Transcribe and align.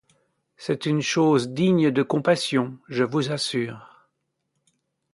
C'est 0.57 0.87
une 0.87 1.03
chose 1.03 1.49
digne 1.49 1.91
de 1.91 2.01
compassion, 2.01 2.75
je 2.87 3.03
vous 3.03 3.31
assure. 3.31 4.07